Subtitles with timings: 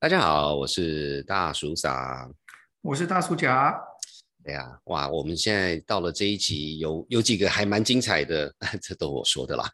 [0.00, 2.32] 大家好，我是大叔桑。
[2.82, 3.76] 我是大叔甲。
[4.44, 9.68] 哎呀，哇，我们现在到了这一集，有有几个还蛮精彩的，这都我说的啦。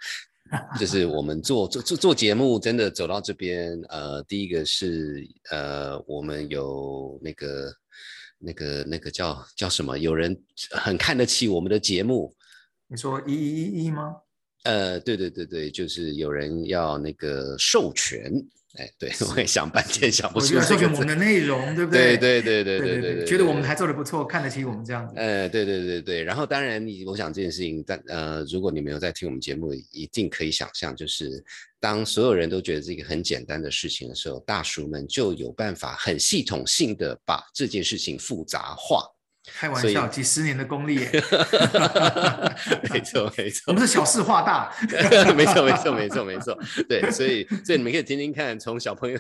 [0.80, 7.70] 就是我们做做做做节目，真的走到这边，呃，第一个是呃，我们有那个
[8.38, 9.98] 那个那个叫叫什么？
[9.98, 10.34] 有人
[10.70, 12.34] 很看得起我们的节目。
[12.86, 14.16] 你说一一一一吗？
[14.62, 18.32] 呃，对对对对，就是有人要那个授权。
[18.76, 20.60] 哎，对，我也想半天想不出。
[20.60, 22.16] 授权我们的内容，对不对？
[22.16, 25.14] 对对对对对对，觉得我们还做的不错，看得起我们这样子。
[25.16, 31.44] 呃，对对对对，然后当然你，我想这件事情，但呃，如果你没有在听我们节目，一定可以想象，就是
[31.78, 39.08] 当所有人都觉得这个很简单的事情的时候，大叔们就有办法很系统性的把这件事情复杂化。
[39.46, 40.96] 开玩笑，几十年的功力，
[42.90, 44.72] 没错没错，我们是小事化大，
[45.36, 46.58] 没错没错没错没错，
[46.88, 49.18] 对，所以所以你们可以听听看，从小朋友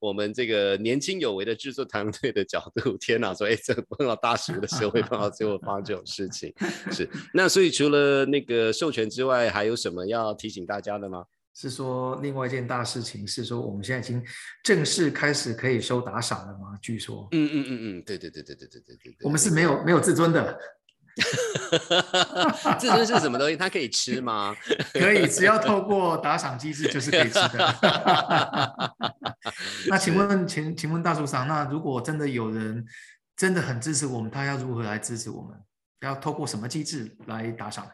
[0.00, 6.52] 我们这个年轻有为的制作团队的角度， 天哪，说哎，这碰到大叔的时候会碰到最后发生这种事情，
[6.90, 7.08] 是。
[7.32, 11.24] 那所以除了那个授权之外，还有什么要提醒大家的吗？
[11.54, 14.24] 是说另外一件大事情是说我们现在已经
[14.62, 16.78] 正式开始可以收打赏了吗？
[16.80, 20.58] 据说，嗯嗯嗯嗯，对对对对对对对对，我们是没有没有自尊的，
[22.78, 23.56] 自尊是什么东西？
[23.56, 24.56] 它可以吃吗？
[24.94, 28.94] 可以，只要透过打赏机制就是可以吃的。
[29.88, 32.84] 那请问，请请问大叔桑，那如果真的有人
[33.36, 35.58] 真的很支持我们，他要如何来支持我们？
[36.00, 37.86] 要透过什么机制来打赏？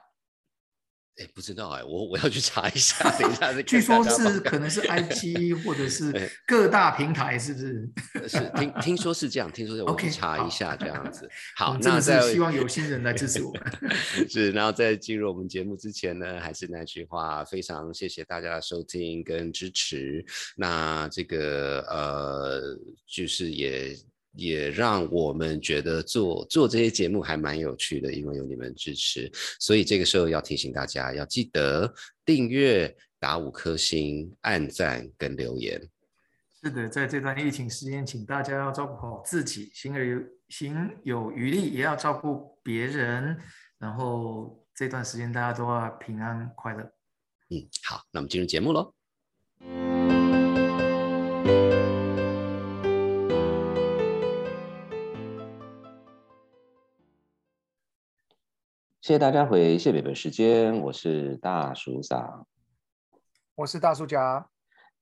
[1.19, 3.11] 哎，不知道哎，我我要去查一下。
[3.19, 6.13] 等一下，据说是可能是 IG 或者是
[6.47, 7.91] 各大平台，是不是？
[8.29, 11.29] 是听听说是这样，听说是我去查一下这样子。
[11.57, 13.63] 好，那再希望有心人来支持我们。
[14.29, 20.25] 是，然后在进入我们节目之前呢，还是那句话，非常谢谢大家的收听跟支持。
[20.55, 23.97] 那这个呃，就是也。
[24.37, 31.93] 也让我们觉得做做这些节目还蛮有趣的，因为有你们支持，所以这个时候要提醒大家，要记得
[32.25, 35.81] 订阅、打五颗星、按赞跟留言。
[36.63, 43.37] 是的，在这段疫情时间，请大家要照顾好自己，行而有行有余力，也要照顾别人。
[43.79, 46.83] 然后这段时间大家都要平安快乐。
[47.51, 48.93] 嗯，好，那我们进入节目喽。
[59.07, 62.45] 谢谢大家回谢北北时间，我是大叔长，
[63.55, 64.49] 我是大叔家。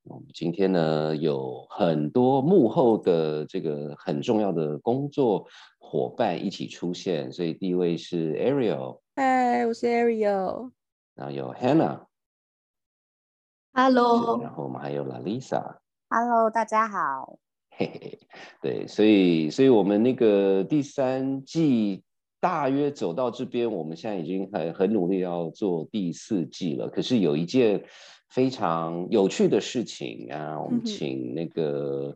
[0.02, 5.46] 我们今天呢有很多幕后的这个很重要的工作
[5.78, 10.70] 伙伴一起出现，所以第一位是 Ariel，嗨，我是 Ariel。
[11.14, 14.38] 然后有 Hannah，Hello。
[14.42, 17.38] 然后我们还有 Lalisa，Hello，大家好。
[17.70, 18.18] 嘿嘿，
[18.60, 22.04] 对，所以所以我们那个第三季。
[22.44, 26.90] 大约走到这边，我们现在已经很很努力要做第四季了。
[26.90, 27.82] 可是有一件
[28.28, 32.14] 非常有趣的事情啊，我们请那个。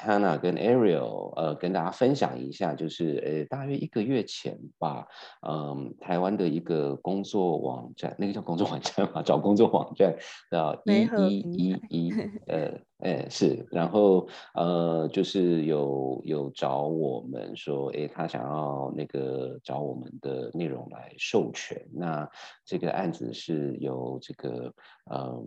[0.00, 5.06] Hannah 跟 Ariel，呃，跟大家分享一下，就是呃，大约一个月前吧，
[5.46, 10.16] 嗯，台湾的一个工作网站，那个叫工作网站嘛，找工作网站
[10.50, 12.12] 叫一一一一，
[12.46, 12.72] 呃，
[13.04, 22.28] 哎是，然后呃，就是有有找我们说，哎，他想要那个找我们的内容来授权，那
[22.64, 24.72] 这个案子是由这个
[25.10, 25.44] 呃。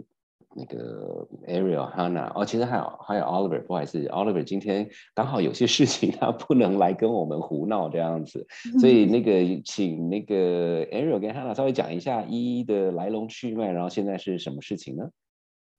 [0.58, 8.48] 那个 Ariel Hannah 哦，其实还有还有 Oliver，不好意思，Oliver 今天刚好有些事情，他不能来跟我们胡闹这样子，
[8.80, 15.10] 所以那个请那个 Ariel 跟 Hannah 稍微讲一下一一的来龙去脉，然后现在是什么事情呢？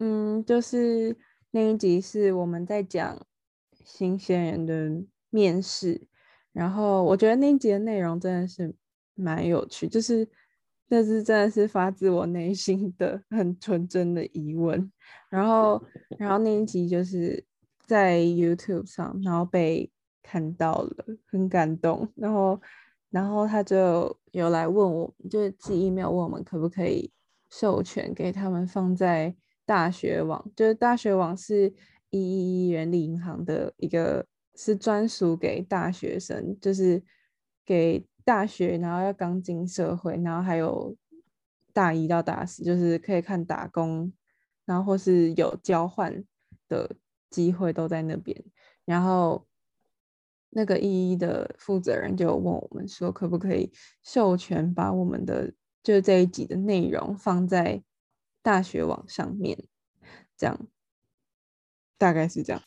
[0.01, 1.17] 嗯，就是
[1.53, 3.19] 那一集是我们在讲
[3.83, 4.91] 新鲜人的
[5.31, 6.07] 面试，
[6.53, 8.75] 然后我觉得那一集的内容真的是
[9.15, 10.29] 蛮有趣，就是。
[10.89, 14.93] 这是真的是发自我内心的很纯真的疑问，
[15.29, 15.83] 然后，
[16.17, 17.45] 然后那一集就是
[17.87, 19.91] 在 YouTube 上，然后被
[20.23, 22.61] 看到了，很感动，然后，
[23.11, 27.11] 然后他就有来问我，就是寄 email 问我们可不可以
[27.51, 29.35] 授权给他们放在
[29.65, 31.75] 大学网，就是大学网是
[32.11, 34.25] 一一一人力银行的一个，
[34.55, 37.03] 是专属给大学生，就是
[37.65, 38.07] 给。
[38.27, 40.97] 大学，然后要刚进社会，然后还有
[41.73, 44.13] 大一到大四，就是可以看打工，
[44.65, 46.25] 然后或是有交换
[46.69, 46.97] 的
[47.31, 48.45] 机会都在那边。
[48.85, 49.47] 然后
[50.51, 57.85] 那个一一的负责人就问我们说，可不可以授权把我们的就是这一集的内容放在
[58.43, 59.69] 大学网上面？
[60.37, 60.67] 这样
[61.97, 62.61] 大概是这样。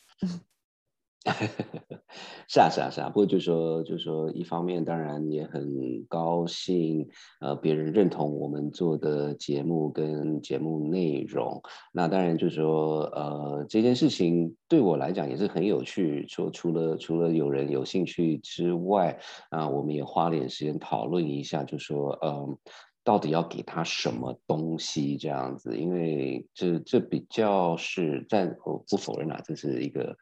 [2.48, 3.08] 是啊，是啊，是啊。
[3.10, 7.06] 不过就说，就说，一方面当然也很高兴，
[7.40, 11.60] 呃，别人认同我们做的节目跟节目内容。
[11.92, 16.26] 那当然就说，呃，这件事情对我来讲也是很有趣。
[16.26, 19.18] 说除了除了有人有兴趣之外，
[19.50, 22.56] 啊，我们也花点时间讨论一下，就说，嗯，
[23.04, 25.76] 到底要给他什么东西这样子？
[25.76, 30.16] 因为这这比较是，但我不否认啊，这是一个。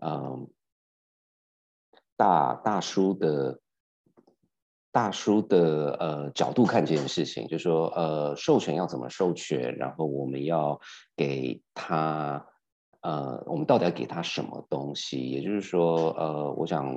[0.00, 0.48] 嗯，
[2.16, 3.60] 大大叔的，
[4.92, 10.80] 大叔的呃角度看这件事情，就说呃授权要怎么授权，然后我们要
[11.16, 12.46] 给他
[13.00, 15.18] 呃，我们到底要给他什么东西？
[15.30, 16.94] 也就是说，呃，我想。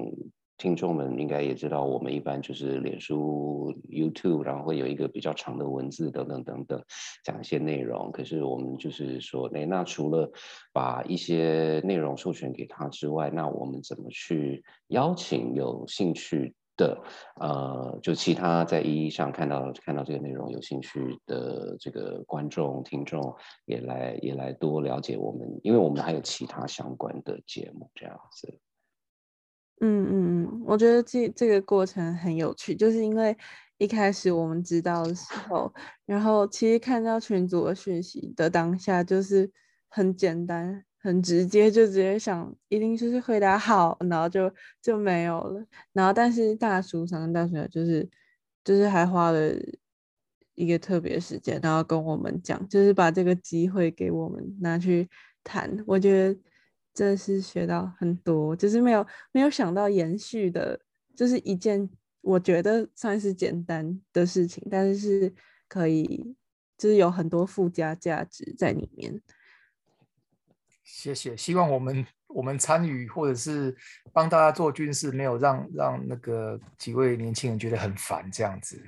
[0.60, 6.84] 听众们应该也知道，我们一般就是脸书、YouTube，然后会有一个比较长的文字等等等等，
[7.24, 8.12] 讲一些内容。
[8.12, 10.30] 可是我们就是说，那那除了
[10.74, 17.02] 把一些内容授权给他之外，那我们怎么去邀请有兴趣的，
[17.40, 23.34] 呃，就其他在一一上看到看到这个内容有兴趣的这个观众、听众
[23.66, 28.60] 也来也来多了解我们，因为我们还有其他相关的节目这样子。
[29.82, 33.36] 嗯嗯嗯，我觉得这这个过程很有趣，就是因为
[33.78, 35.74] 一开始我们知道的时候，
[36.06, 39.50] 然后其实看到群组的讯息的当下，就是
[39.88, 45.66] 很简单、很直接，就直接想一定就是回答好，然后就就没有了。
[45.94, 48.10] 然后但是大叔上大学就是
[48.66, 49.40] 就是还花了
[50.56, 55.08] 一个特别时间，然后跟我们讲，就是把这个机会给我们拿去
[55.44, 56.38] 谈，我觉得。
[56.94, 60.80] 真的是学到很多，就是没有没有想到延续的，
[61.16, 61.90] 就是一件
[62.22, 65.34] 我觉得算是简单的事情，但是是
[65.68, 66.36] 可以，
[66.78, 69.22] 就是有很多附加价值在里面。
[70.84, 73.76] 谢谢，希望我们我们参与或者是
[74.12, 78.82] 帮大家做军事，没有让让那个几位年轻人觉得很烦这样子，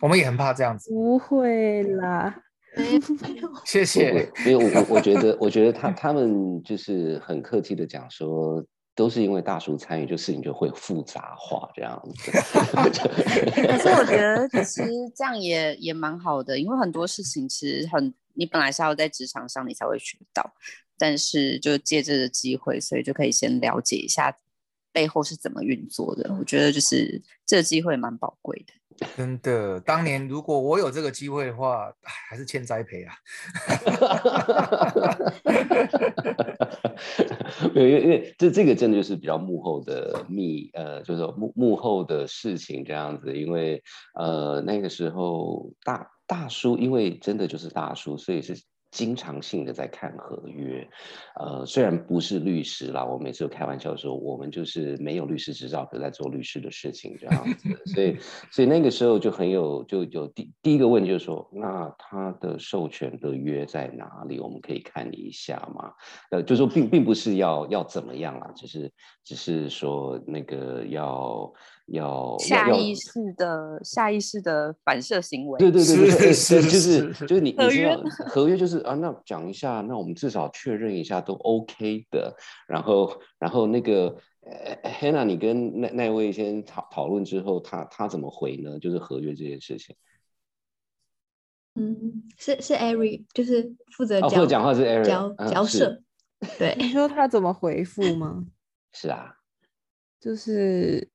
[0.00, 0.90] 我们也很怕这样子。
[0.90, 2.42] 不会啦。
[3.64, 4.30] 谢谢。
[4.44, 8.64] 没有我，我觉得，我觉得他他们就是很客气的讲说，
[8.94, 12.30] 都是因为大叔参与，就事情就会复杂化这样子。
[12.30, 14.82] 可是我觉得其实
[15.16, 20.54] 这样也也蛮好的，因为很多事情其实很，你本来是要在职场上你才会学到，
[20.98, 24.36] 但是就借这个机会，所以就可以先了解一下
[24.92, 26.34] 背后是怎么运作的。
[26.38, 28.72] 我觉得就是这个机会蛮宝贵的。
[29.16, 33.14] 真的，当年如果我有这个机会的话，还是欠栽培啊。
[37.74, 43.36] 没有，因为因为这这个真的就是比较幕后的秘，呃，就是幕幕后的事情这样子。
[43.36, 43.82] 因为
[44.14, 48.60] 呃那个时候大大叔，因为真的就是大叔，所以是。
[48.96, 50.88] 经常性的在看合约，
[51.38, 57.68] 呃，虽然不是律师啦，我每次都开玩笑说，我们就是没有律师执照，可在做律师的事情这样子。
[57.92, 58.16] 所以，
[58.50, 64.40] 所以那个时候就很有，就有第第一个问题就是说，那他的授权的约在哪里？
[64.40, 65.92] 我们可以看一下吗？
[66.30, 68.90] 呃，就说并并不是要要怎么样啦，只是
[69.22, 71.52] 只是说那个要。
[71.86, 82.34] 要下意识的下意识的反射行为，对对对对，是就是就是你你知道合约就是啊，那讲一下，那我们至少确认一下都 OK 的，
[82.66, 84.16] 然后然后那个
[84.82, 88.80] Hannah，你跟那那位先讨讨论之后，他他怎么回呢？
[88.80, 89.94] 就是合约这件事情。
[91.76, 96.02] 嗯，是是 Ari，就是负责负责讲话是 Ari 交交涉，
[96.58, 98.44] 对，你说他怎么回复吗？
[98.92, 99.36] 是啊，
[100.18, 101.08] 就是。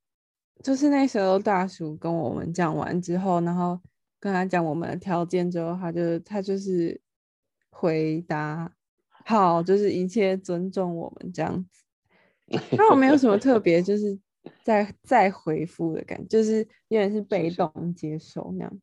[0.63, 3.79] 就是那时候大叔跟我们讲完之后，然后
[4.19, 6.99] 跟他讲我们的条件之后，他就他就是
[7.69, 8.71] 回答
[9.25, 12.59] 好，就是一切尊重我们这样子。
[12.77, 14.19] 那我没有什么特别，就是
[14.63, 18.81] 再再回复的感觉，就是有点是被动接受那样，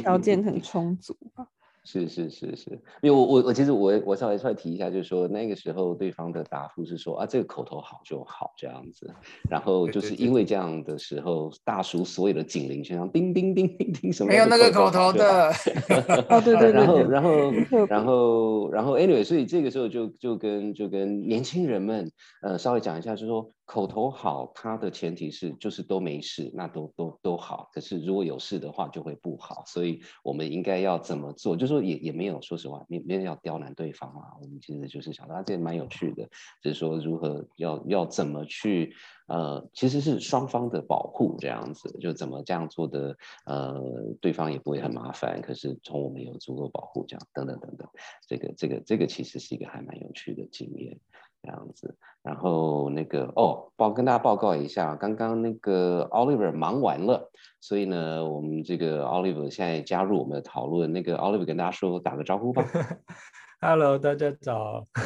[0.00, 1.48] 条件很充足吧。
[1.84, 2.70] 是是是是，
[3.02, 9.08] 因为我我我其实我我稍微出来提一下，就是说那个时候对方的答复是说啊，这个口头好就好这样子，
[9.50, 15.52] 然后就是因为这样的时候，大叔所有的警铃全响叮叮叮叮叮什么没有那个口头的，
[16.30, 17.52] 哦对对对，然后然后
[17.86, 22.10] 然后然后 anyway，所以这个时候就就跟就跟年轻人们
[22.42, 23.53] 呃稍微讲一下，就是说。
[23.66, 27.70] 口头好，它的前提是就是都没事，那都都都好。
[27.72, 29.64] 可是如果有事的话，就会不好。
[29.66, 31.56] 所以我们应该要怎么做？
[31.56, 34.36] 就说也也没有，说实话，没没人要刁难对方啊。
[34.40, 36.28] 我们其实就是想，啊，这蛮有趣的，
[36.62, 38.94] 就是说如何要要怎么去，
[39.28, 43.16] 呃，其实是双方的保护这样子，就怎么这样做的，
[43.46, 43.82] 呃，
[44.20, 45.40] 对方也不会很麻烦。
[45.40, 47.88] 可是从我们有足够保护，这样等等等等，
[48.28, 51.00] 这个这个这个其实是一个还蛮有趣的经验。
[51.44, 51.94] 这样子。
[52.22, 60.90] 然后那个哦，报跟大家报告一下，刚刚那个 Oliver 忙完了，所以呢，我们这个 Oliver 现在加入我们的讨论。
[60.90, 62.64] 那个 Oliver 跟大家说打个招呼吧。
[63.60, 64.86] Hello，大家早。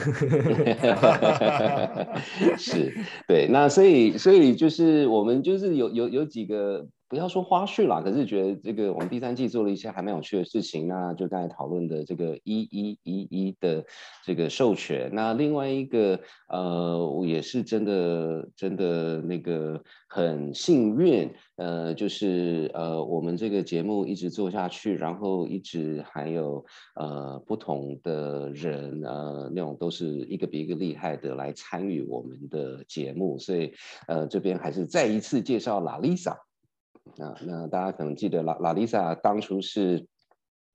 [2.56, 2.94] 是，
[3.26, 13.82] 对，那所以所以就是我们就是有有有几个不要说花絮啦，可是觉得这个我们第三季做了一些还蛮有趣的事情，那就刚才讨论的这个一一一一的
[14.24, 26.62] 这个授权，那另外一个呃，我也是真的真的那个很幸运，呃，就是呃我们这个节目一直做下去，然后一直还有
[26.96, 33.72] 呃不同的人呃那种都是一个比一个厉害的来参与我们的节目，所以
[34.06, 36.36] 呃这边还是再一次介绍拉丽莎。
[37.16, 40.06] 那，那大家可能记得拉拉丽莎当初是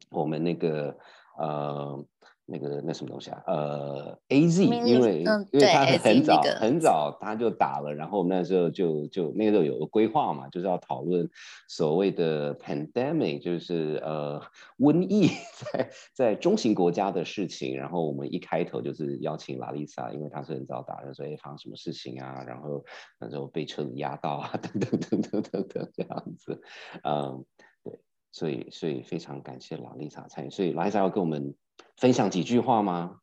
[0.09, 0.97] 我们那个
[1.37, 2.05] 呃
[2.45, 3.43] 那个那什么东西啊？
[3.47, 11.29] 呃，A Z，因为、嗯因为他很早、那个很早他就打了，然后我们那时候就就那个时候有个规划嘛，就是要讨论
[11.67, 14.41] 所谓的 pandemic，就是呃
[14.79, 15.27] 瘟疫
[15.73, 17.77] 在在中型国家的事情。
[17.77, 22.43] 然后我们一开头就是邀请拉丽莎，因为她是很早打的，所以发生什么事情啊？
[22.45, 22.83] 然后
[23.19, 26.61] 那时候被车子压到啊， 等等等等等等这样子，
[27.03, 27.45] 嗯，
[27.83, 27.99] 对，
[28.31, 31.55] 所以所以非常感谢拉丽莎参与，所以拉丽莎要跟我们
[31.97, 33.17] 分享几句话吗？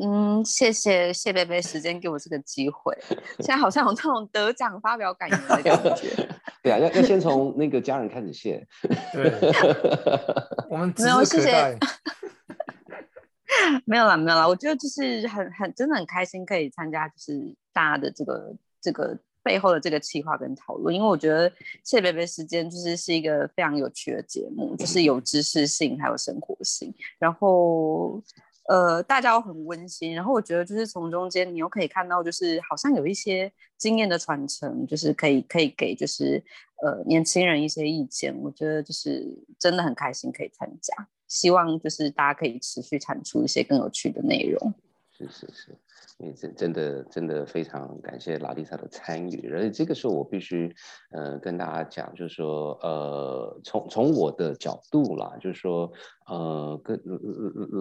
[0.00, 2.96] 嗯，谢谢谢贝贝时间给我这个机会，
[3.40, 6.28] 现在好像有那种得奖发表感言的感觉。
[6.62, 8.64] 对啊，要要先从那个家人开始谢。
[9.12, 9.32] 对，
[10.70, 11.76] 我们没有谢谢。
[13.86, 21.50] 没有啦，没有啦，我觉得就是很很真的很开心可以参加，就是大家的这个这个背后的这个企划跟讨论，因为我觉得
[21.84, 28.22] 谢贝贝时间就是是一个非常有趣的节目，就是有知识性还有生活性，然后
[28.68, 36.42] 呃大家又很温馨，然后我觉得就是从中间你又可以看到，就是好像有一些经验的传承，就是可以可以给就是
[36.82, 39.26] 呃年轻人一些意见，我觉得就是
[39.58, 40.94] 真的很开心可以参加。
[41.28, 44.72] 希望就是大家可以持续产出一些更有趣的内容。
[45.18, 45.78] 是是是，
[46.18, 50.72] 因为真真的真的非常感谢拉丽莎的参与，而且这个时候我必须
[51.10, 55.90] 呃跟大家讲，就是说呃从从我的角度啦，就是说
[56.28, 57.00] 呃跟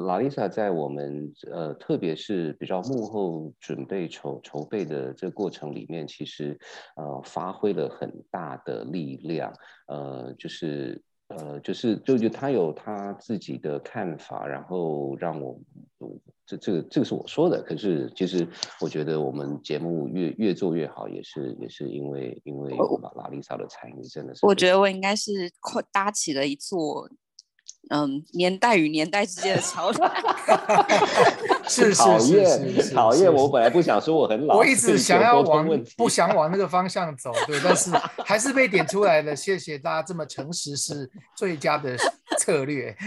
[0.08, 6.58] 拉丽莎在我们呃特别是比较幕后准备筹筹备的这个过程里面，其实
[6.96, 9.54] 呃发挥了很大的力量，
[9.88, 11.00] 呃就是。
[11.30, 15.60] 呃，就是就就他有他自己的看法，然后让我
[16.48, 18.48] 这这个这个是我说的，可是其实
[18.80, 27.10] 我觉得我们节目越越做越好，也是也是因为因为有拉拉丽莎的参与，真的是我觉得我应该是快搭起了一座
[27.90, 30.12] 嗯年代与年代之间的桥梁。
[31.68, 37.92] 是是讨是厌是是讨厌，我本来不想说我很老，我一直想要往不想往那个方向走，对，但是
[38.24, 39.36] 还是被点出来了。
[39.36, 41.98] 谢谢大家这么诚实是最佳的
[42.48, 42.96] 策略。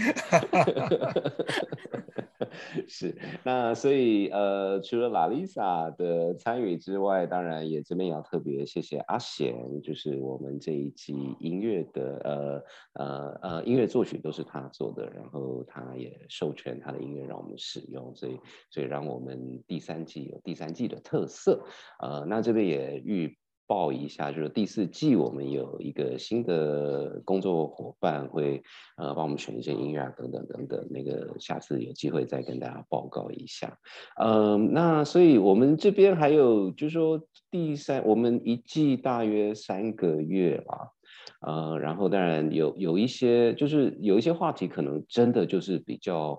[2.87, 12.63] 是，那所以呃，除了拉丽莎的参与之外，当然也这边也要特别谢谢阿贤，就是我们这一集音乐的呃
[13.03, 21.65] 呃呃音乐作曲都是他做的，然后他也授权他的音乐让我们使用，所以所以让我们第三季有第三季的特色。
[21.99, 23.35] 呃，那这边也预
[23.71, 28.61] 报一下，就是第四季我们有一个新的工作伙伴会
[28.97, 33.79] 呃帮我们选一些音乐啊等等等等，那个下次有机会再跟大家报告一下。
[34.21, 40.89] 嗯，那所以我们这边还有就是说第三，我们一季大约三个月啦。
[41.39, 46.37] 呃，然后当然有有一些就是有一些话题可能真的就是比较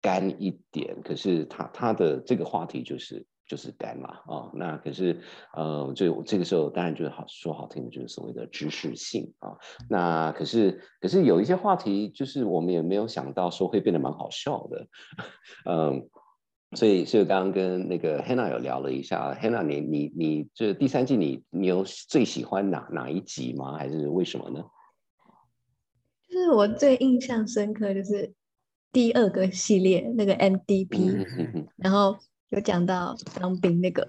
[0.00, 5.20] 干一点，可是它它的这个话题就是就是干嘛啊、那可是
[5.54, 9.56] 呃，就这个时候当然就是好说好听的，就是所谓的知识性啊。
[9.88, 14.86] 那可是可是有一些话题，就是我们也没有想到说会变得蛮好笑的，
[15.64, 16.08] 嗯。
[16.76, 23.78] 所以，所以刚刚跟那个 Hannah 有聊了一下，Hannah，你你你这第三季你你有最喜欢哪哪一集吗？
[23.78, 24.62] 还是为什么呢？
[26.28, 28.34] 就是我最印象深刻就是
[28.92, 32.18] 第二个系列那个 MDP，、嗯哼哼然后
[32.50, 34.08] 有讲到当兵那个，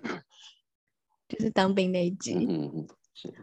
[1.28, 3.34] 就是当兵那一集，嗯哼哼，是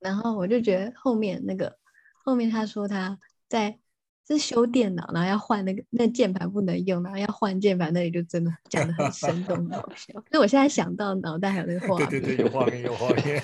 [0.00, 1.78] 然后我就觉得后面那个
[2.24, 3.18] 后面他说他
[3.48, 3.78] 在
[4.26, 10.12] 是修电脑，然后要换那个那键盘不能用，然后要换键盘，那里就真的讲的很生动很好笑。
[10.12, 13.42] 所以我现在想到脑袋还有那个画面，对对对，有画面有画面。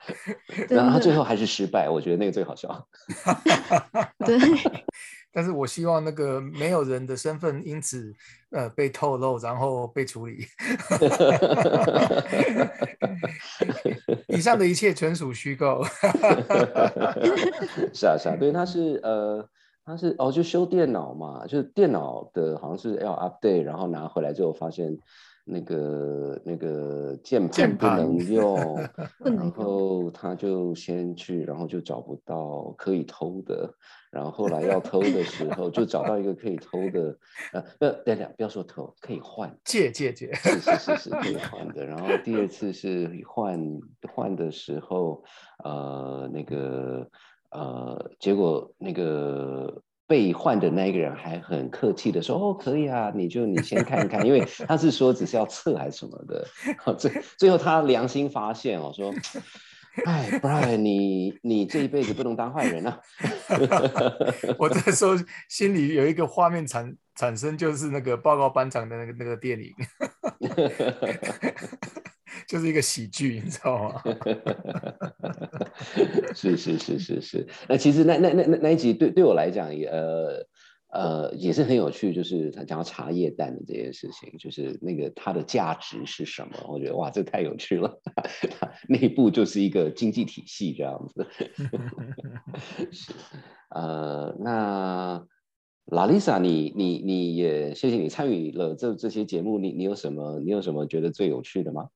[0.70, 2.88] 然后他最后还是失败，我觉得那个最好笑。
[4.24, 4.38] 对，
[5.36, 8.10] 但是我希望那个没有人的身份因此
[8.52, 10.46] 呃被透露，然后被处理。
[14.28, 15.84] 以上的一切纯属虚构。
[17.92, 19.46] 是啊是啊，对，他是呃
[19.84, 24.98] 他是哦就修电脑嘛，就是电脑的好像是要 update，然后拿回来之后发现。
[25.48, 28.80] 那个那个键盘不 能用，
[29.20, 33.72] 然后他就先去，然后就找不到可以偷的，
[34.16, 37.18] 然后后来要偷的时候就找到一个可以偷的，
[37.52, 41.84] 呃，不，等等，不要说偷，可以换，借借借，是是是是可以换的。
[41.84, 43.60] 然后第二次是换
[44.10, 45.22] 换的时候，
[45.62, 47.06] 呃，那个
[47.50, 49.82] 呃，结果那个。
[50.08, 56.46] 被换的那一个人还很客气的说：“哦，可以啊，你就你先看看，因为他是说只是要测还是什么的。
[56.96, 59.12] 最最后他良心发现哦，说：
[60.04, 63.00] 哎，Brian，你你这一辈子不能当坏人啊！
[64.58, 65.16] 我这时候
[65.48, 69.72] 心里有一个画面产产生，就是那个报告班长的那个那个电影。
[72.46, 74.02] ”就是一个喜剧，你知道吗？
[76.34, 77.48] 是是是是是。
[77.68, 80.46] 那其实那那那那那一集对对我来讲也呃
[80.88, 86.56] 呃也是很有趣，就是他讲到茶叶蛋的这件事情，就是那个它的价值是什么？
[86.68, 88.00] 我觉得哇，这太有趣了。
[88.88, 91.26] 内部就是一个经济体系这样子。
[92.92, 93.12] 是
[93.70, 95.26] 呃，那
[95.86, 101.88] 拉丽莎，你你你也谢谢你参与了这这些节目，你你有什么你有什么觉得最有趣的吗？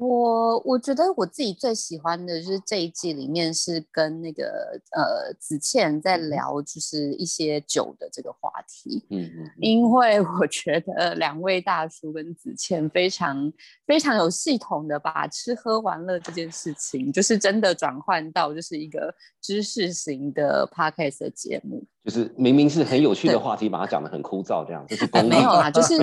[0.00, 9.04] 我我觉得我自己最喜欢的就是这一季里面是跟那个呃子倩在聊，就是一些酒的这个话题。
[9.10, 9.50] 嗯嗯。
[9.60, 13.52] 因为我觉得两位大叔跟子倩非常
[13.86, 21.84] 非常有系统的把吃喝玩乐这件事情，就是真的转换到就是一个知识型的 podcast 的节目。
[22.02, 25.94] 就是明明是很有趣的话题，把它讲的很枯燥，这样就是 没有啦， 就是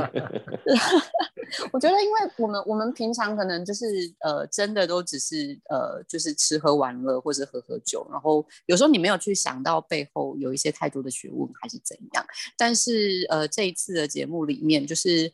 [1.74, 3.86] 我觉得，因为我们我们平常可能就是
[4.20, 12.24] 呃，真的都只是呃，就是吃喝玩乐或者喝喝酒，然后有时候你没有去想到背后有一些太多的学问还是怎样。
[12.56, 15.32] 但是呃，这一次的节目里面，就是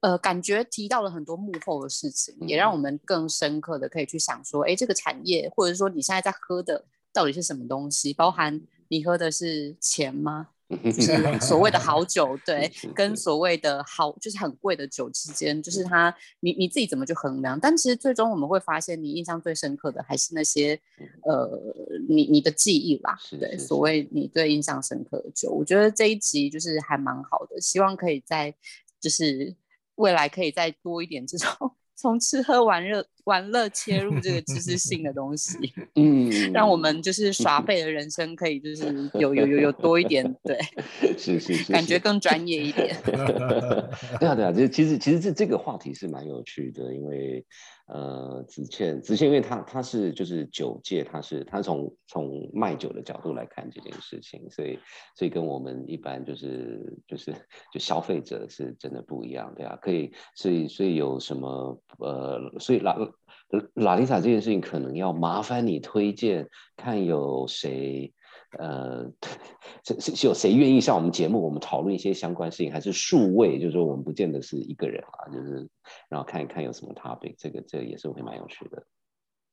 [0.00, 8.58] 呃，感觉提到了很多幕后的事情，也让我们更深刻的可以去想说，哎，这个产业或者说你现在在喝的到底是什么东西，包含。
[8.90, 10.48] 你喝的是钱吗？
[10.84, 17.58] 就是所谓的好酒，对，跟所谓的好就是很贵的酒之间，就是它，你你自己怎么去衡量？
[17.58, 20.80] 但其实最终我们会发现，你印象最深刻的还是那些，
[21.24, 21.60] 呃，
[22.08, 28.54] 你你的记忆啦，对，所谓你最印象深刻的酒，我觉得这一集就是还蛮好的，希望可以在
[29.00, 29.52] 就是
[29.96, 31.50] 未来可以再多一点这种。
[32.00, 35.58] 从吃喝玩乐玩乐切入这个知识性的东西，
[35.96, 40.58] 嗯，让我们就是耍废的人生可以就是有有有有多一点，对，
[41.18, 42.96] 是是是，感觉更专业一点。
[44.18, 47.44] 对啊对啊，这其实其实这这个话题是蛮有趣的，因为。
[47.92, 54.78] 呃，子倩，子倩，因为他他是就是酒界，他是他从从卖酒的角度来看这件事情，所以
[55.16, 57.34] 所以跟我们一般就是就是
[57.72, 62.96] 就消费者是真的不一样，对啊，可以，所以所以有什么呃，所以拉
[63.74, 68.14] 拉丽莎这件事情可能要麻烦你推荐，看有谁。
[68.58, 69.10] 呃，
[69.84, 73.58] 是是有谁愿意上我们节目，我们讨论一些相关事情，还是数位？
[73.60, 75.68] 就是说，我们不见得是一个人啊，就是
[76.08, 78.84] 然后看一看有什么 topic，这个这也是会蛮有趣的。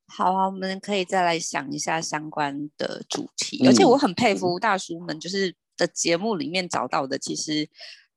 [0.07, 7.69] 好啊，我们可以再来想一下相关的主题，而且我很佩服大叔们，就是的节目里面找到的，其实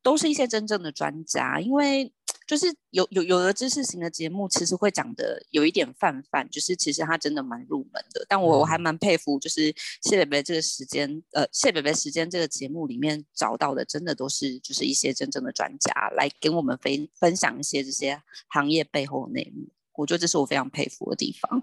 [0.02, 2.12] 都是一些真正的专家，因为。
[2.50, 8.26] 就是有有有的知识型的节目，其实会讲的有一点泛泛，就是其实它真的蛮入门的。
[8.28, 19.68] 但我我还蛮佩服，就是谢北北这个时间，呃，谢北北时间这个节目里面找到的，真的都是就是一些真正的专家来跟我们分分享一些这些行业背后的内幕。
[19.92, 21.62] 我觉得这是我非常佩服的地方。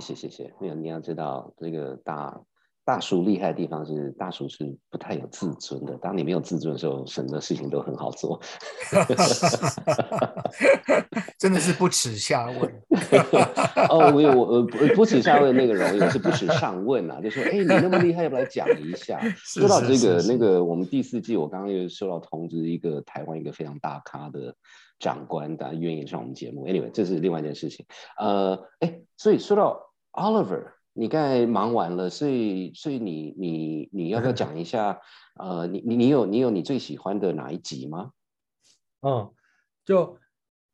[0.00, 2.44] 谢谢谢谢，没有你要知道这个大。
[2.84, 5.96] 大叔厉害的地方是，大叔是不太有自尊的。
[5.98, 8.40] 当你没有自尊的时候，什么事情都很好做。
[11.38, 12.82] 真的是不耻下问。
[13.88, 17.20] 哦，我有我呃不不耻下问那个容易，是不耻上问啊。
[17.20, 19.20] 就说，哎，你那么厉害，要不来讲一下？
[19.36, 24.56] 说到这个，那个我们第四季，我刚刚又收到通知，一个台湾一个非常大咖的
[24.98, 26.66] 长官，他愿意上我们节目。
[26.66, 27.86] Anyway，这是另外一件事情。
[28.18, 30.72] 呃，哎，所以说到 Oliver。
[30.94, 35.00] 你刚才忙完了，所以所以你你你要不要 讲一下？
[35.40, 38.10] 呃，你你你有你有你最喜欢的哪一集吗？
[39.00, 39.30] 嗯，
[39.84, 40.18] 就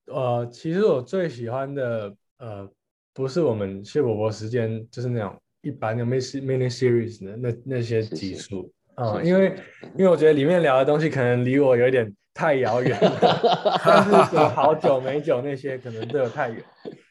[0.07, 2.69] 呃，其实我最喜欢的呃，
[3.15, 9.57] 不是我们谢伯伯时间，就是那种一般的 mini mini series 的那那些集数，嗯，因为
[9.97, 16.65] 因为我觉得里面聊的东西可能离我有点太遥远了， 但是好酒美酒那些可能对我太远。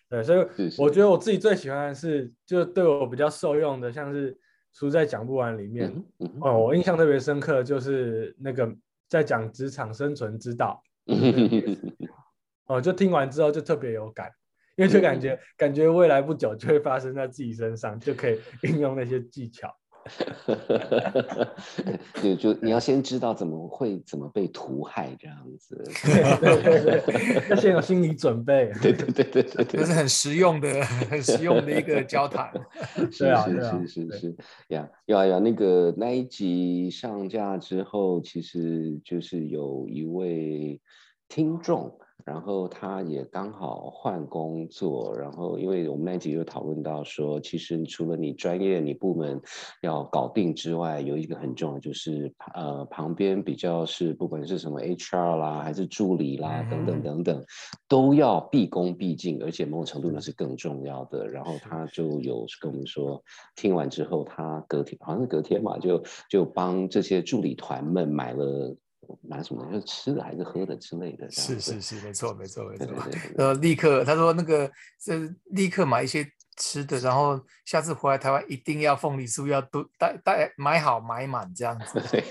[0.10, 0.82] 对，所以是是。
[0.82, 4.38] 我觉得我自己最喜欢的是，就对我比较受用的，像是
[4.74, 8.74] 书在讲不完里面，嗯嗯哦，我印象特别深刻，就是那个
[9.10, 10.82] 在讲职场生存之道，
[12.68, 14.32] 哦，就听完之后就特别有感，
[14.76, 19.76] 因为就感觉感觉未来不久就会发生在自己身上，就可以运用那些技巧。
[22.22, 25.76] 就就你要先知道怎么会怎么被屠害这样子。
[26.04, 28.72] 对 对对，要先有心理准备。
[28.82, 32.52] 对对对对对对这是很实用的、很实用的一个 交谈。
[33.12, 34.36] 是啊是是是对是
[34.70, 40.80] 呀，有啊有啊，那个那一集上架之后，其实就是有一位
[41.28, 49.42] 听众，然后他也刚好换工作，然后因为我们那一集就讨论到说，其实除了你专业你部门
[49.82, 57.02] 要搞定之外，有一个很重要就是呃旁边比较是不管是什么 HR 啦，还是助理啦等等嗯。
[57.02, 57.44] 等等，
[57.88, 60.28] 都要毕恭毕敬，而且某种程度呢是。
[60.38, 61.28] 更重要的。
[61.28, 62.46] 然后他就有。
[62.62, 63.24] 跟我们说，
[63.56, 68.76] 听完之后他隔天好像是隔天嘛，就就帮这些助理团们买了
[69.22, 71.30] 买什么，就是吃的还是喝的之类的。
[71.30, 72.88] 是是是，没错没错没错
[73.38, 76.26] 呃，立刻他说那个是立刻买一些
[76.58, 82.02] 吃的，然后下次回来台湾一定要凤梨酥要多带带买好买满这样子。
[82.12, 82.24] 对，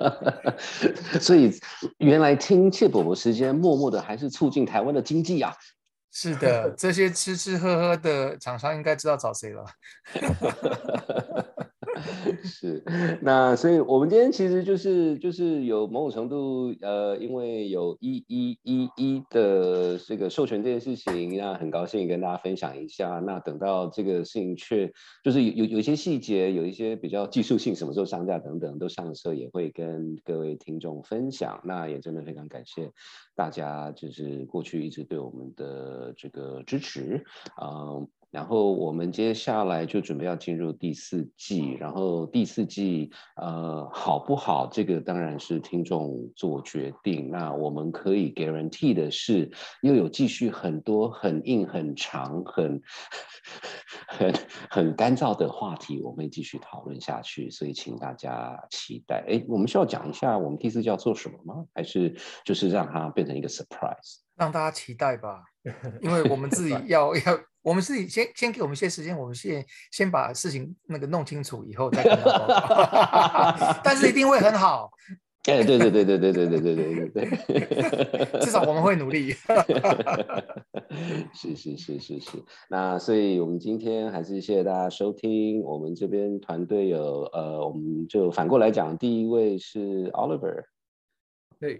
[1.20, 1.52] 所以
[1.98, 5.54] 原来听谢伯伯时间，默默的还是促进台湾的经济啊。
[6.16, 9.64] 是的，这些吃吃喝喝的厂商应该知道找谁了。
[12.42, 12.82] 是，
[13.22, 23.20] 那所以我们今天其实就是就是有某种程度，呃，因为有一一一一的这个授权这件事情，那很高兴跟大家分享一下。
[23.20, 31.60] 那等到这个事情确就是有有有一些细节，有一些比较技术性，什么时候上架等等都上的时候，也会跟各位听众分享。
[31.64, 32.90] 那也真的非常感谢
[33.34, 37.24] 大家，就是过去一直对我们的这个支持，
[37.62, 47.30] 嗯、然后我们接下来就准备要进入第四季，然后第四季呃好不好，这个当然是听众做决定。
[47.30, 49.48] 那我们可以 guarantee 的是，
[49.82, 52.82] 又有继续很多很硬、很长、很
[54.08, 54.34] 很
[54.68, 57.48] 很干燥的话题，我们会继续讨论下去。
[57.48, 59.24] 所以请大家期待。
[59.28, 61.64] 哎，我们需要讲一下我们第四季要做什么吗？
[61.72, 62.12] 还是
[62.44, 64.22] 就是让它变成一个 surprise？
[64.34, 65.44] 让大家期待吧，
[66.02, 67.22] 因为我们自己 要要，
[67.64, 74.90] 我们自己先先给我们一些时间，我们先先把事情那个弄清楚以后再跟他报告， 但是一定会很好，
[75.44, 77.24] 哎，对对对对对对对对对对。
[77.24, 79.34] 对， 至少我们会努力。
[81.34, 85.60] 是是是是是，那所以我们今天还是谢谢大家收听。
[85.62, 90.64] 我们这边团队有呃，我们就反过来讲，第一位是 Oliver，
[91.58, 91.78] 对，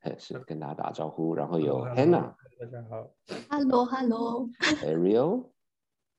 [0.00, 3.08] 哎是跟大家打招呼，然后有 Hello，Hannah、大家好。
[3.50, 5.46] Hello Hello，Ariel、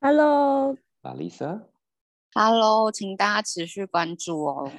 [0.01, 4.69] Hello，Lisa，Hello， 请大家持续关注哦。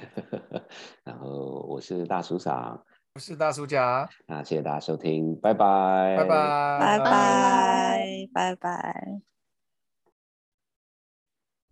[1.03, 2.83] 然后我是大叔长，
[3.15, 9.21] 我是大叔家，那谢谢大家收听，拜拜，拜拜，拜拜，拜拜。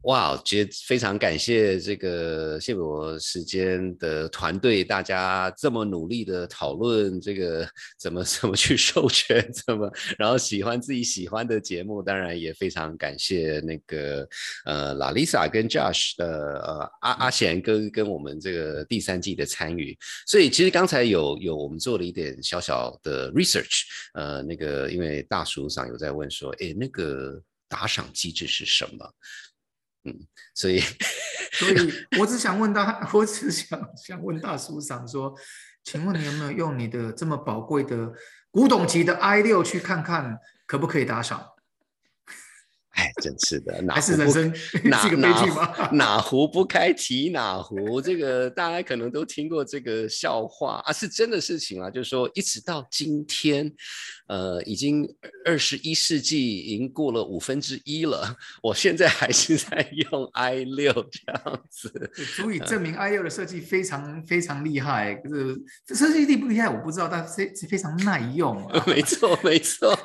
[0.04, 7.68] 哇，觉得非常感谢这个谢博时间的团队，大家这么努力的讨论这个
[8.00, 14.26] 怎么怎么去授权，怎么然后喜欢自己喜欢的节目，当然也非常感谢那个
[14.64, 16.28] 呃拉丽莎跟 Josh 的
[16.62, 19.98] 呃阿阿贤跟跟我们这个第三季的参与。
[20.26, 23.82] 所以其实刚才有有我们做了一点小小的 research，
[24.14, 29.06] 呃，那个因为大叔上有在问说，诶，那个打赏机制是什么？
[30.04, 30.16] 嗯，
[30.54, 30.80] 所以
[31.52, 35.34] 所以我只想问大， 我只想想问大叔长说，
[35.84, 38.12] 请问你有没有用你的这么宝贵的
[38.50, 41.46] 古董级的 i 六去看看，可不可以打赏？
[43.00, 51.90] 哎，真是的，哪还是人生 哪是个悲哪剧吗哪壶不开提哪壶，这个大家可能都听过这个笑话啊，是真的事情啊。
[51.90, 53.72] 就是说，一直到今天，
[54.28, 55.08] 呃，已经
[55.46, 62.12] 二十一世纪已经过了五分之一了，我现在还是在用 i 六这样子。
[62.36, 65.16] 足以证明 i 六的设计非常非常厉害。
[65.16, 68.84] 可是这设计厉不厉害我不知道，但是是非常耐用啊。
[68.86, 69.98] 没错，没错。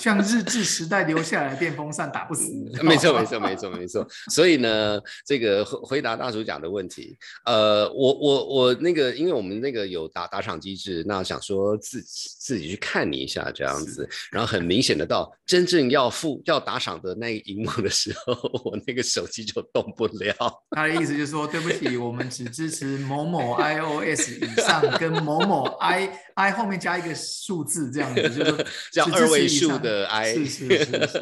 [0.00, 2.50] 像日治时代留下来的电风扇打不死。
[2.82, 4.06] 没错， 没错，没错，没错。
[4.30, 18.32] 所以呢，这个回回答大叔讲的问题，呃，我我我那个，因为我们那个有打打赏机制，那想说自自己去看你一下这样子，然后很明显的到真正要付要打赏的那个荧幕的时候，
[18.64, 20.34] 我那个手机就动不了。
[20.70, 30.32] 他的意思就是说，对不起，我们只支持某某 iOS 以上跟某某 i i 后面加一个数字这样子，就是 叫二位数的哀。
[30.32, 31.18] 是是是是是。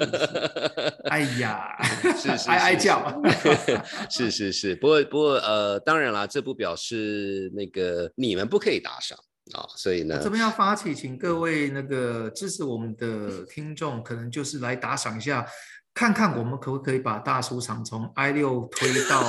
[1.10, 1.76] 哎呀，
[2.16, 3.20] 是是哀哀叫。
[4.08, 9.18] 是是是，不过不过呃，当然啦，这不表示那个你们不可以打赏
[9.54, 15.44] 啊，所以呢，这边要发起，请各位那个支持我们的听众，可能就是来打赏一下，
[15.92, 19.24] 看看我们可不可以把大书场从 i 六推到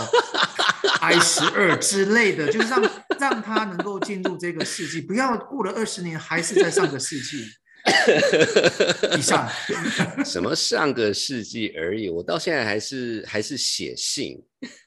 [0.99, 7.43] i 十二之类的，就是让让他能够进入这个世纪，不要过了二十年还是在上个世纪。
[9.17, 9.49] 以上，
[10.23, 14.41] 什么上个世纪而已，我到现在还是还是写信，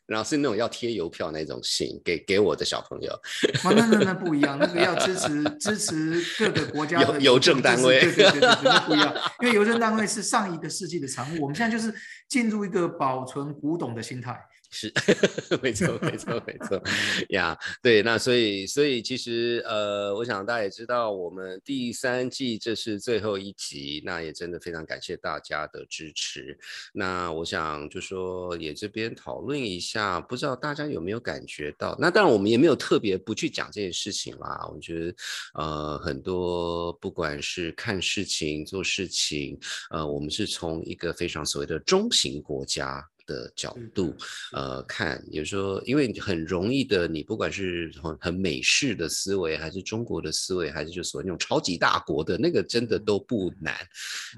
[0.07, 3.21] 然后是那种要贴邮票那种信给给我的小朋友。
[3.65, 11.93] 那那那不一样，那个要支持支持各个国家的邮政单位，对对对对，那不一样，因为邮政单位是上一个世纪的产物，我们现在就是
[12.29, 14.39] 进入一个保存古董的心态。
[14.75, 14.93] 是，
[15.63, 16.83] 没错，没错，没错
[17.31, 17.57] 呀。
[17.81, 26.59] 对，那所以，所以其实，呃，我想大家也知道，我们第三季这是最后一集，那也真的非常感谢大家的支持。
[26.93, 31.97] 那我想就说，也这边讨论一下，不知道大家有没有感觉到？
[32.01, 34.69] 那当然，我们也没有特别不去讲这件事情啦。
[34.73, 35.15] 我觉得，
[35.55, 39.57] 呃，很多不管是看事情、做事情，
[39.91, 43.09] 呃，我们是从一个非常所谓的中型国家。
[43.27, 44.17] 的角度，
[44.53, 53.77] 呃，看，也就是说，因为很容易的，你不管是很很美式的思维，还是中国的思维，还是就所谓那种超级大国的那个，真的都不难。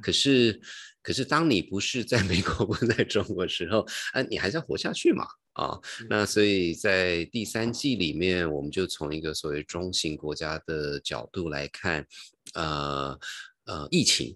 [0.03, 0.17] 可。
[0.17, 0.59] 是，
[1.03, 6.25] 可是当你不是在美国，不是在中国的时候，啊，你还是要活下去嘛，啊，那。
[6.25, 12.07] 所以在第三季里面，我们就从一个所谓中型国家的角度来看，
[12.55, 13.19] 呃
[13.67, 14.35] 呃，疫情，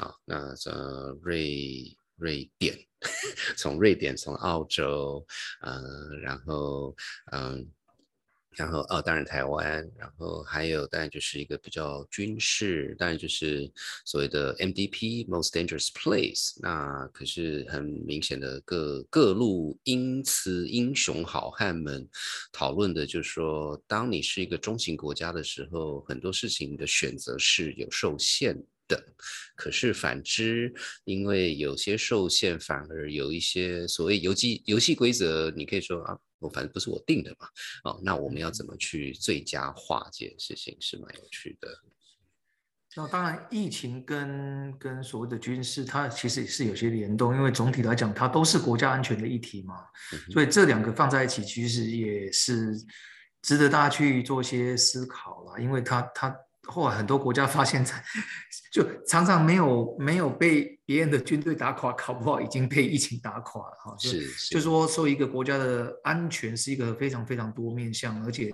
[0.00, 2.76] 啊，那呃瑞瑞典。
[3.56, 5.24] 从瑞典，从澳洲，
[5.60, 6.96] 嗯，然后，
[7.30, 7.70] 嗯，
[8.56, 13.70] 然后哦，当然台湾，然后还有当然就是一个比较军事，当然就是
[14.06, 16.56] 所谓的 MDP（Most Dangerous Place）。
[16.60, 22.08] 那可是很明显的，各各路英雌英雄好汉们
[22.50, 28.60] 讨论的，就是说，当你是一个中型国家的时候，很多事情的选择是有受限。
[28.88, 29.02] 的，
[29.54, 30.72] 可是反之，
[31.04, 37.48] 因为有些受限，反而有一些所谓游戏游戏规则，你可以说啊，我反正不是我定的嘛，
[37.84, 41.68] 哦，那我们要怎么去最佳化这件事情是蛮有趣的。
[42.94, 49.84] 那当然，疫情跟跟所谓的军事，它其实也是有些联动，因为总体来讲，它都是国家安全的议题嘛，
[50.32, 52.72] 所以这两个放在一起，其实也是
[53.42, 56.34] 值得大家去做一些思考啦，因为它它。
[56.66, 57.84] 后来很多国家发现，
[58.72, 63.96] 就常常没有没有被别人的军队打垮，搞不好已经被疫情打垮了哈。
[63.98, 68.52] 是，就说说一个国家的安全是一个非常非常多面向，而且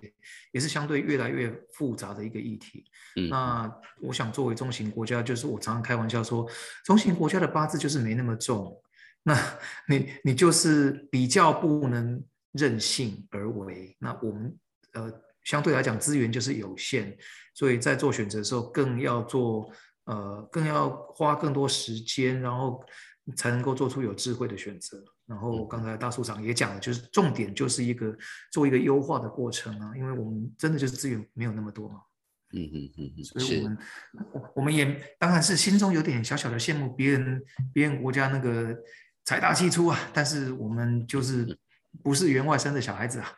[0.52, 2.84] 也是相对越来越复杂的一个议题。
[3.16, 6.46] 嗯，那我想作为中型国家，就是我常常开玩笑说，
[6.84, 8.80] 中型国家的八字就是没那么重，
[9.22, 9.34] 那
[9.88, 12.22] 你你就是比较不能
[12.52, 13.96] 任性而为。
[13.98, 14.56] 那我们
[14.92, 15.12] 呃
[15.44, 17.16] 相对来讲资源就是有限。
[17.54, 19.70] 所以在做选择的时候，更要做
[20.04, 22.82] 呃，更要花更多时间，然后
[23.36, 25.04] 才能够做出有智慧的选择。
[25.26, 28.16] 然后刚才大树长也讲了，就是重点就是一个
[28.50, 32.00] 做一个优化的过程啊，因为我们真的就是资源没有那么多嘛。
[32.54, 33.78] 嗯嗯嗯嗯，所以我们
[34.56, 37.42] 我们也当然是心中有点小小的羡慕别人
[37.74, 38.74] 别人国家那个
[39.26, 41.58] 财大气粗啊，但是我们就是。
[42.02, 43.36] 不是员外生的小孩子啊，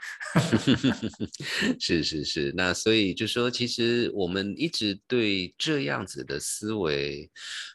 [1.80, 7.28] 是是是，那所以就说，其实我们一直对这样子的思维，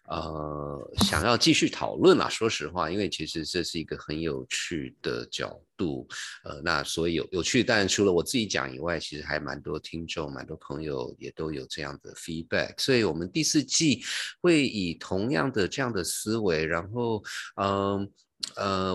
[0.10, 2.30] 呃，想要继续讨论啊。
[2.30, 6.08] 说实话，因为其实这是一个很有趣的角度，
[6.46, 12.74] 呃，那所以有有趣，但除了我自己讲以外，其实还蛮多听众、蛮多朋友也都有这样的 feedback。
[12.82, 14.02] 所以我们第四季
[14.42, 17.22] 会以同样的这样的思维，然后
[17.62, 18.10] 嗯。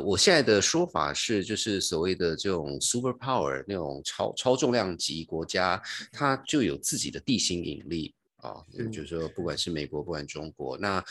[0.04, 5.80] 我现在的说法是，就是所谓的这种 super power 那种超超重量级国家，
[6.12, 8.54] 它就有自己的地心引力啊。
[8.92, 11.04] 就是说，不管是美国，不管中国，那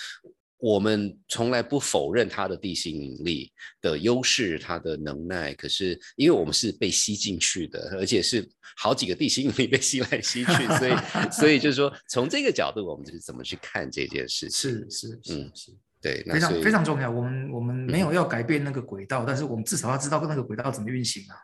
[0.57, 5.53] 我们从来不否认它的地心引力的优势，它的能耐。
[5.53, 14.71] 可是，因为我们是被吸进去的，而且是好几个地心引力被吸来 吸去，所以，所以就是说，从这个角度，我们就是怎么去看这件事情？
[14.71, 15.71] 是是是嗯是，
[16.03, 17.09] 对，非常非常重要。
[17.09, 21.35] 我们我们没有要改变那个轨道，但是我们至少要知道那个轨道怎么运行啊。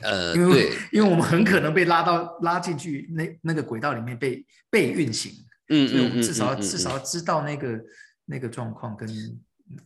[0.00, 5.32] 呃，因为对，因为我们很可能被拉到拉进去那那个轨道里面被被运行，
[5.68, 7.80] 嗯所以我们至少要嗯嗯嗯至少要知道那个
[8.24, 9.08] 那个状况跟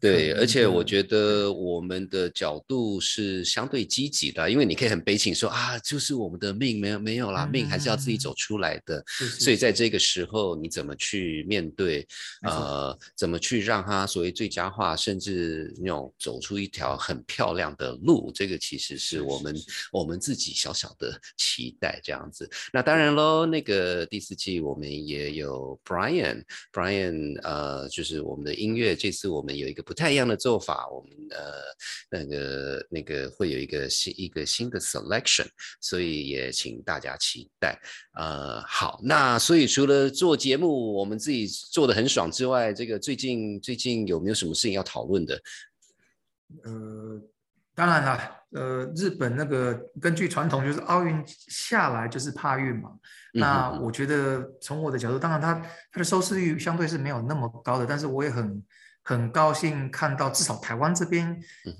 [0.00, 9.02] 对，而且我觉得我们的角度是相对积极的，因为你可以很悲情说啊，就是我们的命没有没有啦，命还是要自己走出来的。
[9.40, 12.06] 所以在这个时候，你怎么去面对？
[12.42, 18.30] 呃，怎么去让它所谓最佳化，甚至那种走出一条很漂亮的路？
[18.32, 19.56] 这个其实是我们
[19.90, 22.48] 我们自己小小的期待这样子。
[22.72, 31.40] 那当然喽，那个第四季我们也有 Brian，Brian 呃，就是我们的音乐，这次我们有一个不太一样的做法，我们呃
[32.10, 35.48] 那个那个会有一个新一个新的 selection，
[35.80, 37.76] 所以也请大家期待。
[38.14, 45.40] 呃，好，那所以除了做节目，我们自己做的很爽之外，这个最近最近有没有什么事情要讨论的？
[46.64, 47.18] 呃，
[47.74, 52.90] 当然了，呃，日本那个根据传统就是奥运下来就是帕运嘛。
[53.34, 55.54] 那我觉得从我的角度，当然它
[55.90, 58.62] 它的收视率相对是没有那么高的，但是我也很
[59.02, 61.38] 很高兴看到至少台湾这边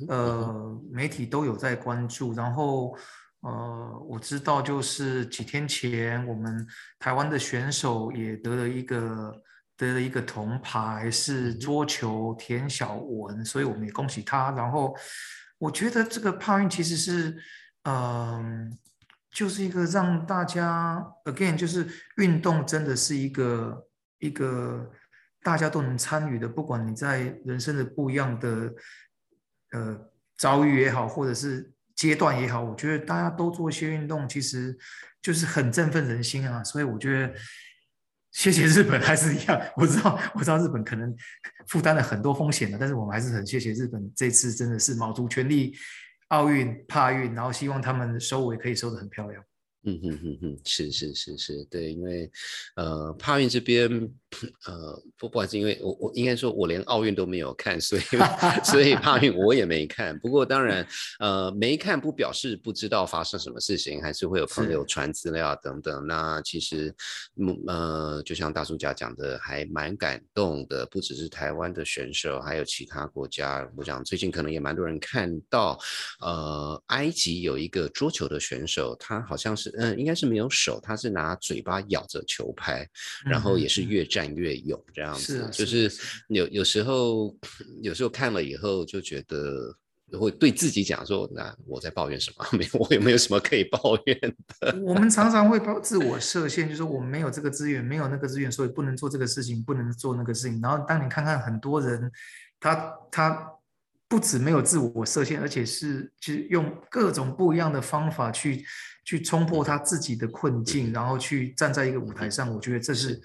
[0.08, 2.96] 呃媒体都有在关注，然后
[3.40, 6.66] 呃我知道就是几天前我们
[6.98, 9.42] 台湾的选手也得了一个。
[9.74, 14.52] 得了一个铜牌，是桌球田小文，所以我们也恭喜他。
[14.52, 14.94] 然后
[15.58, 17.36] 我觉得这个帕运其实是，
[17.84, 18.78] 嗯、
[19.32, 24.88] 就是一个让大家 again 就是运动真的是一个一个
[25.42, 28.74] 大家都能参与的，不管你在人生的不一样的
[29.72, 34.76] 呃遭遇也好，或者是阶段也好，我觉得大家都做一些运动，其实
[35.20, 36.62] 就是很振奋人心啊。
[36.64, 37.34] 所以我觉得。
[38.34, 41.14] 谢谢日本还是一样，我知道我知道日本可能
[41.66, 45.76] 负担了很多风险的，但是我们还是很谢谢日本这次真的是卯足全力
[46.28, 49.44] 奥运、帕运，然后希望他们收尾可以收得很漂亮。
[49.84, 52.32] 嗯哼哼哼，是是是是，对，因为
[52.76, 54.10] 呃，帕运这边
[54.66, 58.02] 呃，不不管是因为我我应该说，我连奥运都没有看，所以
[58.62, 60.18] 所以帕运我也没看。
[60.18, 60.86] 不过当然，
[61.20, 66.06] 呃，没看不表示不知道发生什么事情，还是会有朋友传资料等等。
[66.06, 66.94] 那其实，
[67.36, 73.66] 嗯呃，就像大叔家讲的，还蛮感动的，不只是台湾的选手，还有其他国家。
[73.76, 75.78] 我想最近可能也蛮多人看到，
[76.20, 79.72] 呃，埃及有一个桌球的选手，他好像是。
[79.78, 82.86] 嗯，应该是没有手，他是拿嘴巴咬着球拍，
[83.24, 85.20] 然后也是越战越勇这样子。
[85.20, 85.90] 是啊就是
[86.28, 87.34] 有有时候
[87.82, 89.74] 有时候看了以后就觉得
[90.18, 92.46] 会对自己讲说，那我在抱怨什么？
[92.58, 94.18] 没有，我也没有什么可以抱怨
[94.60, 94.78] 的。
[94.82, 100.60] 我们常常会抱自我 设限，就是我们没有这个资源，没有那个资源，所以不能做这个事情，不能做那个事情。
[100.60, 102.12] 然后当你看看很多人，
[102.60, 103.52] 他他
[104.06, 108.62] 不止没有自我设限，而且是就是用各种不一样的方法去
[109.06, 113.18] 去冲破他自己的困境，然后去站在一个舞台上，我觉得这是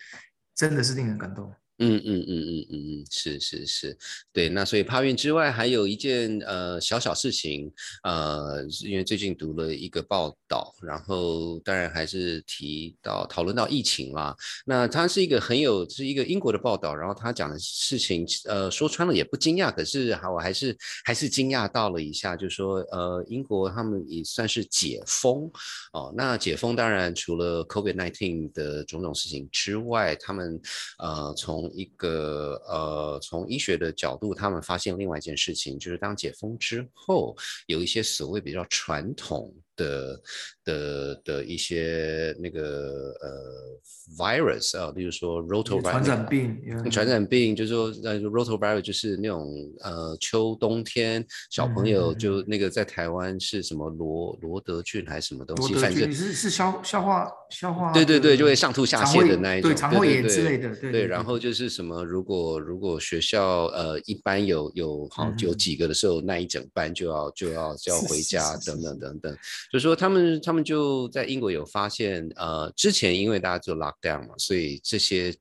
[0.57, 1.53] 真的是令人感动。
[1.79, 3.97] 嗯嗯嗯嗯嗯嗯，是是是，
[4.33, 4.49] 对。
[4.49, 7.71] 那所以帕运之外，还有一件呃小小事情，
[8.03, 14.35] 呃，因为最近读了一个报道，然后当然还是提到讨论到疫情啦。
[14.65, 25.47] 那它是一个很有是一个英国的报道，然后他讲的事情，呃，说穿了也不惊讶，可是还我还是还是惊讶到了一下，就说呃，英国他们也算是解封
[25.93, 26.11] 哦。
[26.17, 30.59] 那解封当然除了 COVID-19 的种种事情之外，他们
[30.97, 37.35] 呃从一个呃，从医学的角度，他们发现另外一件事情，就是当解封之后，
[37.67, 40.21] 有一些所谓比较传统的
[40.65, 46.61] 的的一些那个呃 virus 啊，例如说 rotavirus 传染病，
[46.91, 49.47] 传染病，就是说呃 rotavirus 就是那种
[49.81, 65.57] 呃秋冬天小朋友嗯就那个在台湾是什么罗罗德菌还是什么东西，反正菌是是消消化消化对对对，就会上吐下泻的那一种，对肠胃炎对之类的，对对，然后就是什么，如果如果学校呃一般有有好有嗯。
[65.57, 69.37] 几个的时候，那一整班就要就要就要回家等等等等，
[69.71, 75.33] 就说他们他们就在英国有发现，呃，之前因为大家做 lockdown 嘛，所以这些。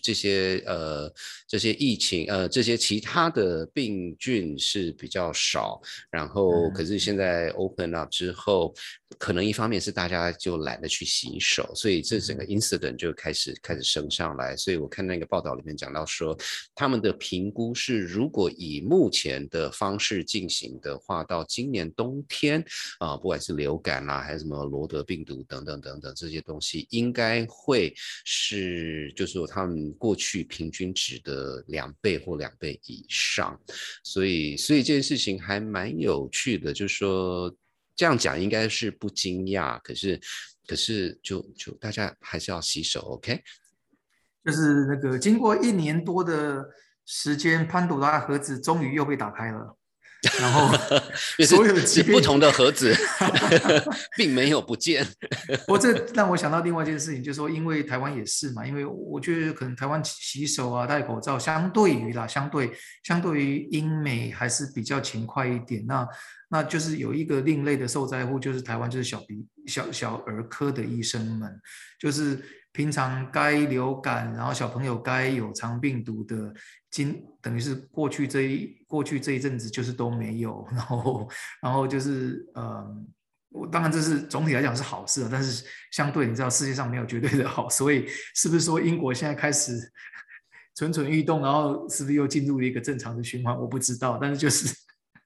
[0.00, 1.12] 这些呃
[1.48, 8.72] 这些疫情呃这些其他的病菌是比较少，然后可是现在 open up 之后，
[9.16, 14.54] 可能一方面是大家就懒得去洗手，所以这整个 incident 就开始开始升上来。
[14.54, 16.36] 所以我看那个报道里面讲到说，
[16.74, 22.62] 他们的评估是，如果以目前的方式进行的话，到今年冬天
[22.98, 27.92] 啊，不管是流感啦，还是什么罗德病毒等等等等这些东西，应该会
[28.24, 33.58] 是就是说他们过去平均值的两倍或两倍以上。
[34.04, 37.52] 所以，所以这件事情还蛮有趣的，就是说。
[37.98, 40.20] 这样讲应该是不惊讶，可是，
[40.68, 43.42] 可是就就大家还是要洗手，OK？
[44.44, 46.64] 就是那个经过一年多的
[47.04, 49.76] 时间，潘朵拉盒子终于又被打开了，
[50.40, 50.76] 然后
[51.46, 52.94] 所有的是不同的盒子，
[54.16, 55.06] 并没有不见。
[55.66, 62.70] 我这让我想到另外一件事情，就是说，因为台湾也是嘛，因为我觉得可能台湾洗手啊、戴口罩，相对于啦，相对
[63.02, 65.84] 相对于英美还是比较勤快一点。
[65.86, 66.06] 那
[66.50, 71.60] 那就是有一个另类的受灾户，就是台湾就是小鼻小小儿科的医生们，
[71.98, 72.42] 就是
[72.72, 76.52] 平常该流感，然后小朋友该有肠病毒的，
[76.90, 81.28] 今等于是过去这一过去这一阵子就是都没有， 然后
[81.62, 82.86] 然后就是呃，
[83.50, 89.72] 我当然这是总体来讲是好事啊，但是相对你知道世界上没有绝对的好，所以是不是说英国现在开始
[90.76, 93.58] 蠢蠢欲动，然后是不是又进入了一个正常的循环？
[93.58, 94.72] 我不知道，但是就是。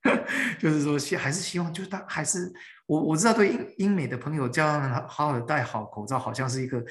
[0.58, 2.52] 就是说，希还是希望，就是他还是
[2.86, 6.84] 我我知道，对英英美的朋友，叫他好好的戴好口罩，好像是一个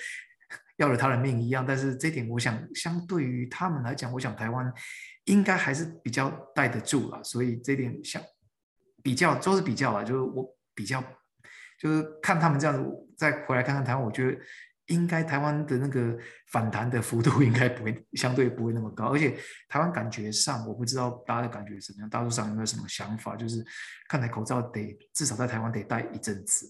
[0.82, 1.66] 要了他的命一样。
[1.66, 4.72] 但是这点，我想相对于他们来讲，我想台湾
[5.26, 7.24] 应该还是比较戴得住了。
[7.24, 8.22] 所以这点想
[9.02, 11.04] 比较都是比较吧，就是我比较
[11.80, 14.38] 就是看他们这样子，再回来看看台湾，我觉得。
[14.88, 16.18] 应该台湾的那个
[16.48, 19.38] 反弹的幅度应该不会相对不会那么高，而且
[19.70, 23.34] 台湾感觉上我不知道大家的感觉怎么样，大陆上有没有什么想法？
[23.38, 23.66] 就是
[24.10, 26.70] 看来口罩得至少在台湾得戴一阵子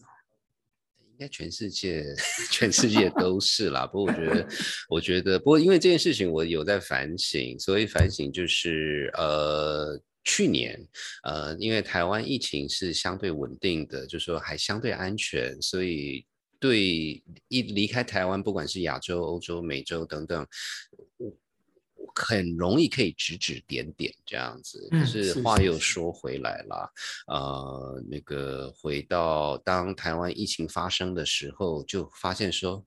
[1.11, 2.03] 应该全世界
[2.51, 3.85] 全世界都是啦。
[3.85, 4.47] 不过我觉得，
[4.89, 10.79] 我觉得不过因为这件事情我有在反省，所以反省就是呃去年
[11.23, 16.25] 呃因为台湾疫情是相对稳定的，就是说还相对安全，所以。
[16.61, 16.79] 对，
[17.47, 20.45] 一离开台湾，不管是亚洲、欧洲、美洲等等，
[22.15, 24.87] 很容易可以指指点点这样子。
[24.91, 26.93] 可是话又说回来了，
[27.27, 32.85] 呃，那个回到当台湾疫情发生的时候，就发现说，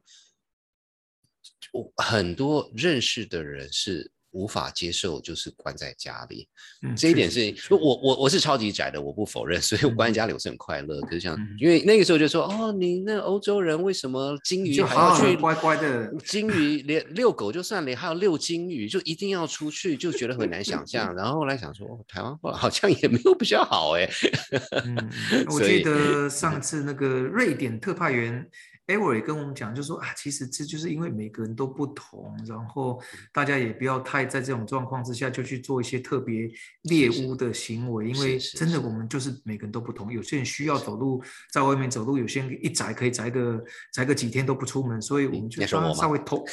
[1.72, 4.10] 我很多认识的人是。
[4.34, 6.48] 无法接受就是关在家里，
[6.96, 11.00] 这一点是，我我我是超级宅的，我不否认，所以我关在家里我是很快乐。
[11.02, 16.12] 可是像，因为那个时候就说，哦，你那欧洲人为什么金鱼还要去乖乖的？
[16.26, 21.14] 金鱼连遛狗就算了，还要遛金鱼，就一定要出去，就觉得很难想 象。
[21.14, 24.10] 然后后来想说，台湾好像也没有比较好哎。
[24.84, 25.10] 嗯，
[25.48, 28.44] 我记得 上次那个瑞典特派员。
[28.86, 36.50] 艾维也跟我们讲，就说啊，其实这就是因为每个人都不同，然后大家也不要太在这种状况之下就去做一些特别
[36.82, 46.44] 猎巫的行为，因为真的我们就是每个人都不同，有些人需要走路在外面走路，有些人一宅可以宅个宅个几天都不出门，所以我们就稍微同，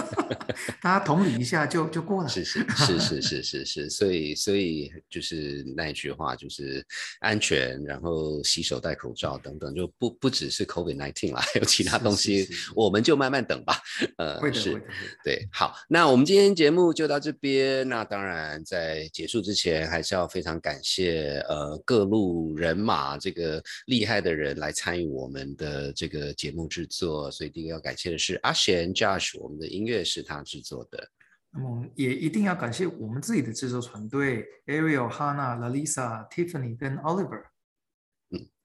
[0.80, 2.28] 大家同理一下就就过了。
[2.28, 6.84] 是是是是是是是，所以所以就是那一句话，就是
[7.20, 11.42] 安全，然后洗手、戴口罩等等，就不不只是 COVID nineteen 啦。
[11.58, 13.80] 有其他东西，我们就慢慢等吧。
[14.16, 14.80] 呃，会是，
[15.24, 17.88] 对，好，那我们今天节目就到这边。
[17.88, 27.30] 那当然，在结束之前，还是要非常感谢呃各路人马这个厉害的人来参与我们的这个节目制作。
[27.30, 31.10] 所以第一个要感谢的是阿贤 Josh，我们的音乐是他制作的。
[31.50, 37.44] 那么也一定要感谢我们自己的制作团队：Ariel、Hanna、Lalisa、Tiffany 跟 Oliver。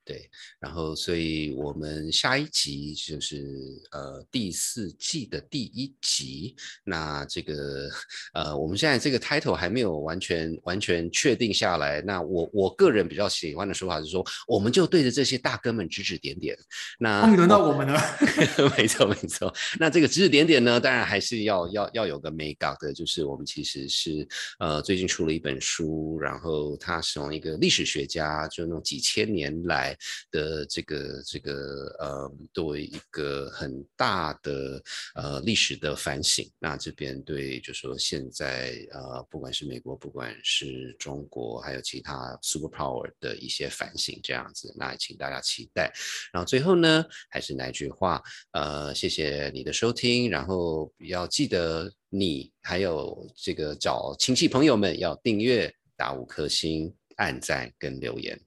[0.06, 0.30] 对，
[0.60, 6.54] 然后所以我们下一集就是呃第四季的第一集。
[6.84, 7.90] 那这个
[8.34, 12.02] 呃我们现在这个 title 还没有完全完全确定下来。
[12.02, 16.54] 那我我个人比较喜欢的说法是说，我们就对着这些大哥们指指点点。
[17.00, 17.98] 那终于轮到我们了，
[18.78, 19.54] 没错没错。
[19.80, 24.28] 那这个指指点点呢，当然还是要要要有个 make up 的，就是我们其实是
[24.60, 29.93] 呃最近出了一本书，然后他是从一个历史学家，就那种几千年来。
[30.32, 34.82] 的这个这个呃，作为一个很大的
[35.16, 45.92] 呃历史的反省，那这边对就说现在呃，不管是美国，不管是中国，还有其他 super power 的一些反省，这样子，那请大家期待。
[46.32, 48.22] 然后最后呢，还是那句话，
[48.52, 58.40] 呃，谢谢你的收听，然后要记得你还有这个找亲戚朋友们要订阅，打五颗星，按赞跟留言。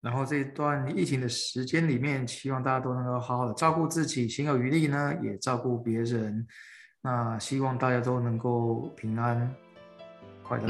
[0.00, 6.46] 然后这一段疫情的时间里面，希望大家都能够好好的照顾自己，行有余力呢，也照顾别人。
[7.02, 9.54] 那希望大家都能够平安
[10.42, 10.68] 快乐。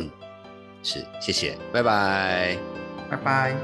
[0.83, 2.57] 是，谢谢，拜拜。
[3.11, 3.57] 拜拜。